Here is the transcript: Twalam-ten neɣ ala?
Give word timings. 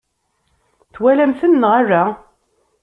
Twalam-ten 0.93 1.53
neɣ 1.61 1.71
ala? 1.79 2.03